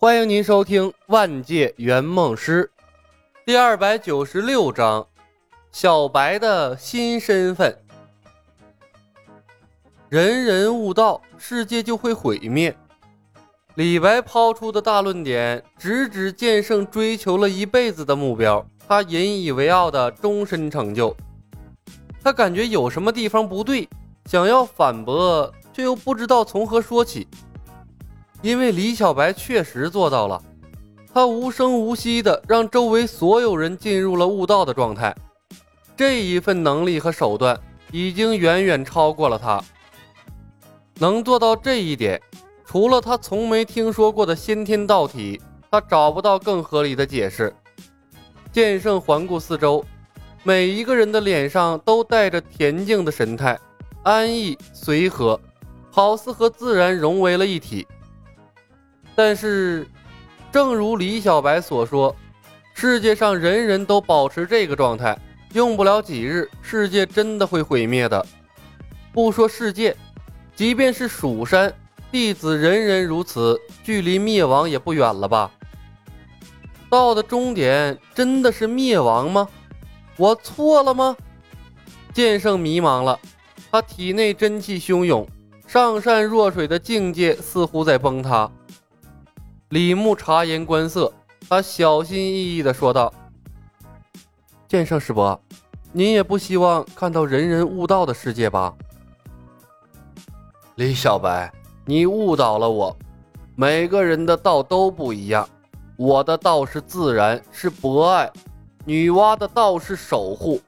[0.00, 2.70] 欢迎您收听《万界圆梦师》
[3.44, 5.04] 第二百九十六章：
[5.72, 7.76] 小白的新身份。
[10.08, 12.72] 人人悟道，世界就会毁灭。
[13.74, 21.12] 李白抛出的大论点，直指剑圣追求了一辈子的目标，他引以为傲的终身成就。
[22.22, 23.88] 他感觉有什么地方不对，
[24.26, 27.26] 想要反驳，却又不知道从何说起。
[28.42, 30.40] 因为李小白确实做到了，
[31.12, 35.14] 他无声无息地让周围所有人进入了悟道的状态，
[35.96, 37.58] 这一份能力和手段
[37.90, 39.62] 已经远远超过了他。
[41.00, 42.20] 能做到这一点，
[42.64, 47.52] 除了他从没听说过的先天道体，他找不到更合理的解释。
[48.52, 49.84] 剑圣环顾四周，
[50.42, 53.58] 每一个人的脸上都带着恬静的神态，
[54.04, 55.38] 安逸随和，
[55.90, 57.86] 好似和自然融为了一体。
[59.18, 59.84] 但是，
[60.52, 62.14] 正如李小白所说，
[62.72, 65.18] 世界上人人都保持这个状态，
[65.54, 68.24] 用不了几日，世界真的会毁灭的。
[69.12, 69.96] 不说世界，
[70.54, 71.74] 即便是蜀山
[72.12, 75.50] 弟子人人如此，距离灭亡也不远了吧？
[76.88, 79.48] 道的终点真的是灭亡吗？
[80.16, 81.16] 我错了吗？
[82.14, 83.18] 剑圣迷茫了，
[83.72, 85.28] 他体内真气汹涌，
[85.66, 88.48] 上善若水的境界似乎在崩塌。
[89.70, 91.12] 李牧察言观色，
[91.46, 93.12] 他小心翼翼地说道
[94.66, 95.38] ：“剑圣师伯，
[95.92, 98.74] 您也不希望看到人人悟道的世界吧？”
[100.76, 101.52] 李小白，
[101.84, 102.96] 你误导了我。
[103.54, 105.46] 每个人的道都不一样，
[105.96, 108.26] 我的道是自然，是博爱；
[108.86, 110.58] 女娲的道是守护，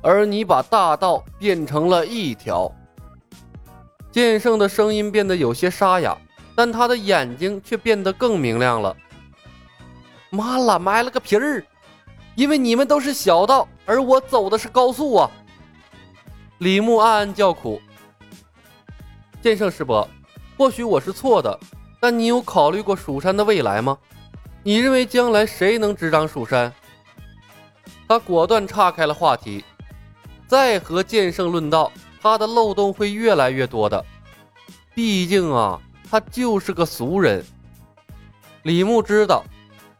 [0.00, 2.72] 而你把大道变成了一条。
[4.10, 6.16] 剑圣的声音变得有些沙哑。
[6.54, 8.96] 但他的眼睛却变得更明亮了。
[10.30, 11.64] 妈了，埋了个皮儿！
[12.36, 15.30] 因为你们都是小道，而我走的是高速啊！
[16.58, 17.80] 李牧暗暗叫苦。
[19.42, 20.08] 剑圣师伯，
[20.56, 21.58] 或许我是错的，
[21.98, 23.98] 但你有考虑过蜀山的未来吗？
[24.62, 26.72] 你认为将来谁能执掌蜀山？
[28.06, 29.64] 他果断岔开了话题。
[30.46, 34.04] 再和剑圣论道，他的漏洞会越来越多的。
[34.94, 35.80] 毕竟啊。
[36.10, 37.44] 他就是个俗人。
[38.64, 39.44] 李牧知道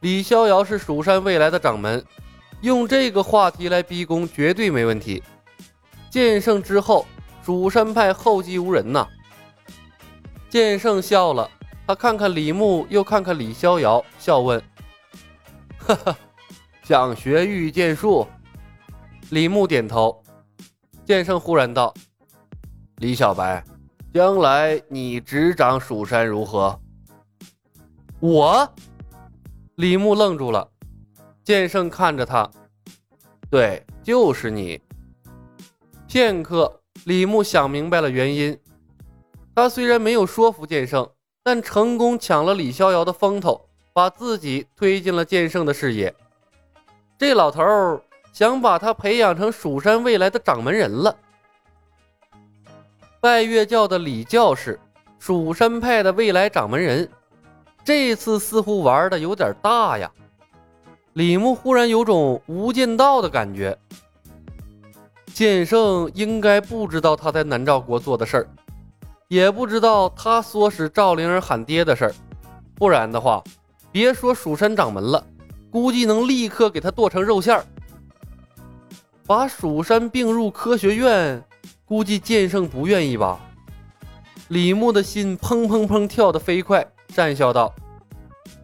[0.00, 2.04] 李逍遥是蜀山未来的掌门，
[2.62, 5.22] 用这个话题来逼宫绝对没问题。
[6.10, 7.06] 剑圣之后，
[7.44, 9.06] 蜀山派后继无人呐。
[10.48, 11.48] 剑圣笑了，
[11.86, 14.60] 他看看李牧，又看看李逍遥，笑问
[15.78, 16.16] ：“哈哈，
[16.82, 18.26] 想学御剑术？”
[19.30, 20.20] 李牧点头。
[21.04, 21.94] 剑圣忽然道
[22.98, 23.62] ：“李小白。”
[24.12, 26.76] 将来你执掌蜀山如何？
[28.18, 28.68] 我，
[29.76, 30.68] 李牧愣住了。
[31.44, 32.50] 剑圣看着他，
[33.48, 34.80] 对，就是你。
[36.08, 38.58] 片刻，李牧想明白了原因。
[39.54, 41.08] 他虽然没有说服剑圣，
[41.44, 46.12] 但成功抢了李逍遥的风头，把自己推进了剑圣的视野。
[47.16, 47.62] 这老头
[48.32, 51.16] 想把他培养成蜀山未来的掌门人了。
[53.20, 54.80] 拜月教的李教士，
[55.18, 57.06] 蜀山派的未来掌门人，
[57.84, 60.10] 这次似乎玩的有点大呀！
[61.12, 63.76] 李牧忽然有种无间道的感觉。
[65.34, 68.48] 剑圣应该不知道他在南诏国做的事儿，
[69.28, 72.14] 也不知道他唆使赵灵儿喊爹的事儿，
[72.74, 73.44] 不然的话，
[73.92, 75.22] 别说蜀山掌门了，
[75.70, 77.62] 估计能立刻给他剁成肉馅儿，
[79.26, 81.44] 把蜀山并入科学院。
[81.90, 83.40] 估计剑圣不愿意吧？
[84.46, 87.74] 李牧的心砰砰砰跳得飞快，讪笑道：“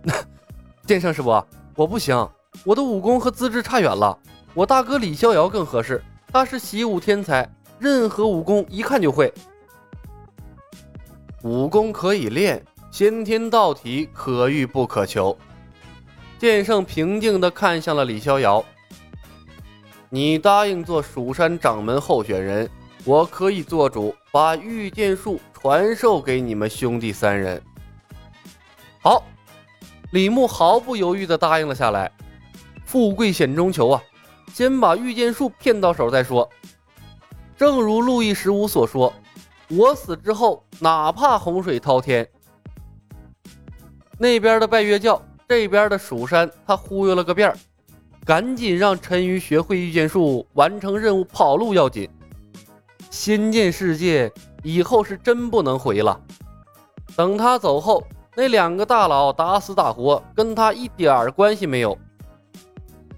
[0.00, 0.14] 那
[0.86, 1.44] 剑圣师伯，
[1.74, 2.16] 我不行，
[2.64, 4.16] 我的武功和资质差远了。
[4.54, 6.00] 我大哥李逍遥更合适，
[6.32, 9.34] 他是习武天才，任何武功一看就会。
[11.42, 15.36] 武功可以练，先天道体可遇不可求。”
[16.38, 18.64] 剑圣平静地看向了李逍遥
[20.10, 22.70] ：“你答应做蜀山掌门候选人。”
[23.06, 27.62] 我可以做主，把御剑术传授给你们兄弟三人。
[29.00, 29.22] 好，
[30.10, 32.10] 李牧毫不犹豫地答应了下来。
[32.84, 34.02] 富贵险中求啊，
[34.52, 36.50] 先把御剑术骗到手再说。
[37.56, 39.14] 正如路易十五所说
[39.70, 42.28] ：“我死之后，哪怕洪水滔天。”
[44.18, 47.56] 那边的拜月教，这边的蜀山，他忽悠了个遍儿，
[48.24, 52.10] 赶紧让陈鱼学会御剑术，完成任务，跑路要紧。
[53.16, 54.30] 仙剑世界
[54.62, 56.20] 以后是真不能回了。
[57.16, 61.96] 等他走后，那两个大佬打死打活跟他一点儿关系没有。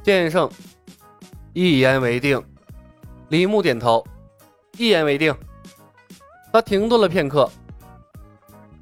[0.00, 0.48] 剑圣，
[1.52, 2.40] 一言为定。
[3.30, 4.06] 李牧点头，
[4.76, 5.34] 一言为定。
[6.52, 7.50] 他停顿了片刻。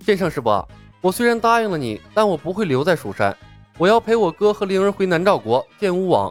[0.04, 0.68] 剑圣师伯，
[1.00, 3.34] 我虽然答应了你，但我不会留在蜀山，
[3.78, 6.30] 我要陪我哥和灵儿回南诏国见巫王。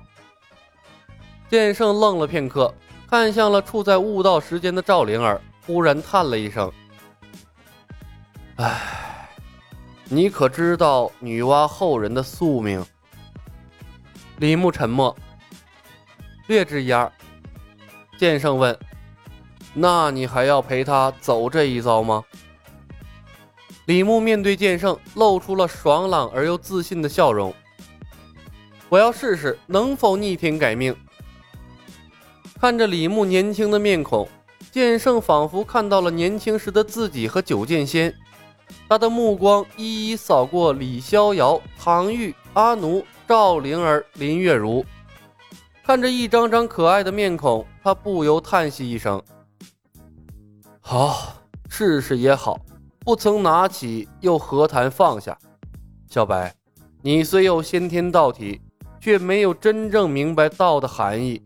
[1.50, 2.72] 剑圣愣了片刻，
[3.10, 6.72] 看向了处在悟道时间的赵灵儿，忽然叹了一声
[8.58, 9.04] ：“唉。”
[10.10, 12.86] 你可知道女娲后人的宿命？
[14.38, 15.14] 李牧沉默，
[16.48, 17.12] 略知一二。
[18.18, 18.78] 剑圣问
[19.76, 22.24] ：“那你还要陪他走这一遭吗？”
[23.84, 27.54] 李牧面对剑圣，露出了爽朗而又自信的笑容。
[28.88, 30.96] 我要试试能否逆天改命。
[32.60, 34.28] 看着李牧年轻的面孔，
[34.72, 38.12] 剑圣仿佛看到了年轻时的自己和九剑仙。
[38.90, 44.84] 他的目光一一扫过李逍遥、唐玉、阿奴、赵灵儿、林月如，
[45.86, 49.22] 看着一张张可爱的面孔，他不由叹息一声
[50.82, 51.34] ：“好，
[51.70, 52.60] 试试也好，
[53.02, 55.38] 不曾拿起，又何谈放下？”
[56.10, 56.56] 小白，
[57.04, 58.60] 你虽有先天道体，
[59.00, 61.40] 却没有真正明白道的含义。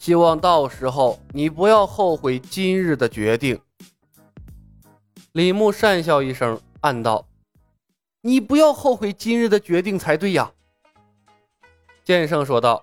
[0.00, 3.60] 希望到时候你不要后悔今日的决定。
[5.32, 7.26] 李牧讪笑一声，暗道
[8.22, 10.50] ：“你不要后悔今日的决定才对呀。”
[12.02, 12.82] 剑圣说道：“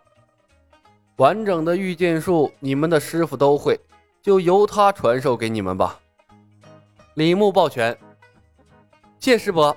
[1.18, 3.80] 完整的御剑术，你们的师傅都会，
[4.22, 6.00] 就由他传授给你们吧。”
[7.16, 7.98] 李牧抱拳
[9.20, 9.76] ：“谢师伯。”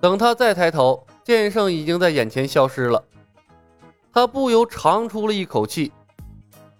[0.00, 3.04] 等他再抬头，剑圣已经在眼前消失了。
[4.10, 5.92] 他不由长出了一口气。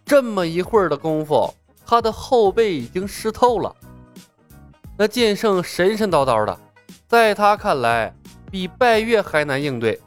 [0.06, 1.52] 这么一会儿的功夫，
[1.84, 3.74] 他的后背已经湿透了。
[4.96, 6.56] 那剑圣神神叨叨的，
[7.08, 8.14] 在他看来，
[8.48, 10.00] 比拜月还难应对。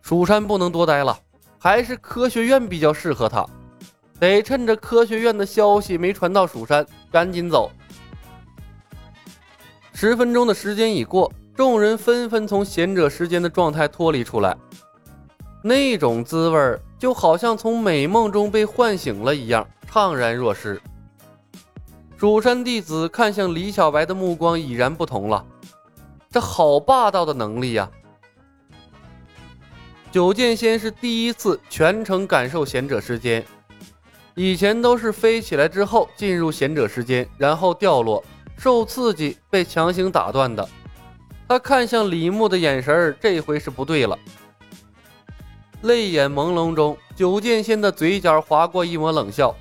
[0.00, 1.16] 蜀山不能多待了，
[1.58, 3.46] 还是科学院比较适合他。
[4.18, 7.70] 得趁着科学院的消息没传到蜀山，赶紧走。
[9.92, 14.56] 十分钟的时间已过，众人纷纷从贤者时间的状态脱离出来，
[15.62, 20.78] 那种滋味就好像从美梦中被唤醒了一样，怅然若失。
[22.18, 25.42] 蜀山弟子看向李小白的目光已然不同了，
[26.30, 27.90] 这好霸道的能力呀！
[30.12, 33.42] 九剑仙是第一次全程感受贤者时间，
[34.34, 38.22] 以前都是飞起来之后进入贤者时间，然后掉落，
[38.58, 40.68] 受刺激被强行打断的。
[41.48, 44.18] 他看向李牧的眼神这回是不对了。
[45.82, 49.54] 泪眼朦胧中，九剑仙的嘴角划过一抹冷笑：“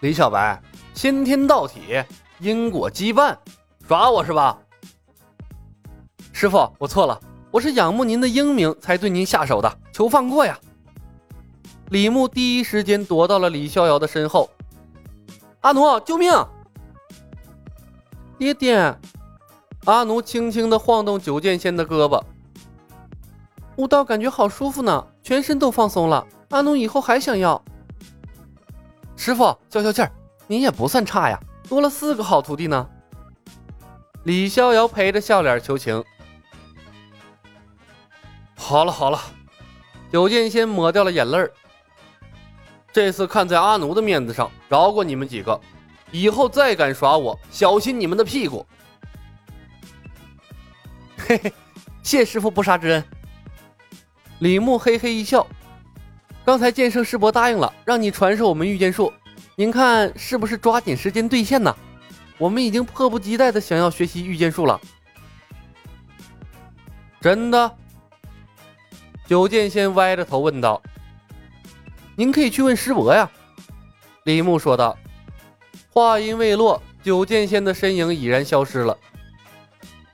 [0.00, 0.60] 李小白。”
[0.92, 2.04] 先天道体，
[2.40, 3.34] 因果羁绊，
[3.88, 4.58] 耍我是吧？
[6.30, 7.18] 师傅，我错了，
[7.50, 10.58] 我是仰慕您的英明才对您下手的，求放过呀！
[11.88, 14.50] 李牧第一时间躲到了李逍遥的身后。
[15.60, 16.30] 阿奴，救命！
[18.36, 18.94] 爹爹，
[19.86, 22.22] 阿奴轻轻的晃动九剑仙的胳膊。
[23.80, 26.26] 悟道感觉好舒服呢，全身都放松了。
[26.50, 27.64] 阿奴以后还想要。
[29.16, 30.12] 师傅，消消气儿。
[30.46, 32.86] 你也不算差呀，多了四个好徒弟呢。
[34.24, 36.04] 李逍遥陪着笑脸求情。
[38.54, 39.18] 好了好了，
[40.12, 41.50] 九剑仙抹掉了眼泪儿
[42.92, 45.58] 这次看在阿奴的面子上，饶过你们几个。
[46.10, 48.66] 以后再敢耍我，小心你们的屁股。
[51.16, 51.52] 嘿 嘿，
[52.02, 53.02] 谢师傅不杀之恩。
[54.40, 55.46] 李牧嘿嘿一笑，
[56.46, 59.12] 刚才剑圣师伯答应了，让你传授我们御剑术。
[59.54, 61.74] 您看是不是抓紧时间兑现呢？
[62.38, 64.80] 我们已经迫不及待的想要学习御剑术了。
[67.20, 67.76] 真的？
[69.26, 70.80] 九剑仙歪着头问道。
[72.16, 73.30] 您可以去问师伯呀。
[74.24, 74.96] 李牧说道。
[75.90, 78.96] 话音未落，九剑仙的身影已然消失了。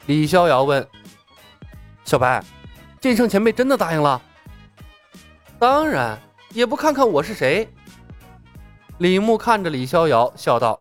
[0.07, 0.85] 李逍遥问
[2.05, 2.43] ：“小白，
[3.01, 4.21] 剑圣前辈真的答应了？”
[5.59, 6.19] 当然，
[6.53, 7.69] 也不看看我是谁。
[8.99, 10.81] 李牧看着李逍遥，笑道：“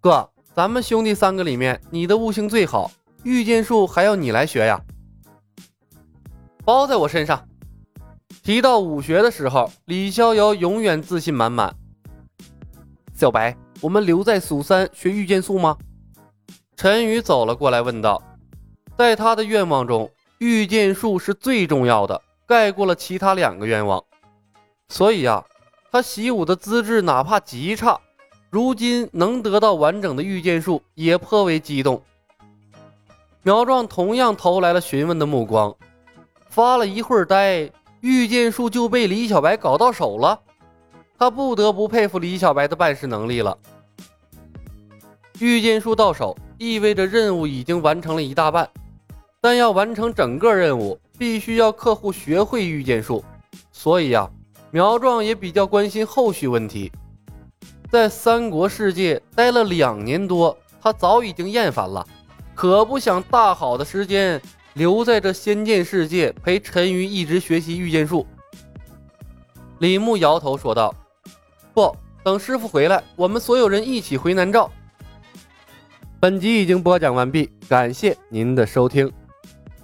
[0.00, 2.90] 哥，咱们兄弟三个里面，你的悟性最好，
[3.22, 4.80] 御剑术还要你来学呀。”
[6.64, 7.48] 包在我身上。
[8.42, 11.72] 提到武学的时候，李逍遥永远自信满满。
[13.14, 15.76] 小白，我们留在蜀山学御剑术吗？
[16.76, 18.20] 陈宇走了过来问道。
[18.98, 20.10] 在他的愿望中，
[20.42, 24.02] 御剑术是最重要的，盖过了其他两个愿望。
[24.88, 25.44] 所以呀。
[25.92, 28.00] 他习武的资质哪怕极差，
[28.48, 32.02] 如今能得到完整的御剑术，也颇为激动。
[33.42, 35.76] 苗壮同样投来了询问的目光，
[36.48, 37.70] 发了一会儿呆，
[38.00, 40.40] 御剑术就被李小白搞到手了。
[41.18, 43.56] 他不得不佩服李小白的办事能力了。
[45.40, 48.66] 御剑术到手，意味着任务已经完成了一大半，
[49.42, 53.24] 但要完成整个任务，必须要客户学会御剑术。
[53.72, 54.30] 所以呀，
[54.70, 56.92] 苗壮也比较关心后续问题。
[57.90, 62.06] 在三国世界待了两年多，他早已经厌烦了。
[62.54, 64.40] 可不想大好的时间
[64.74, 68.24] 留在这仙剑世界陪陈鱼一直学习御剑术。
[69.80, 70.94] 李牧摇头说道
[71.74, 74.70] ：“不等师傅回来，我们所有人一起回南诏。”
[76.20, 79.12] 本集已经播讲完毕，感谢您的收听。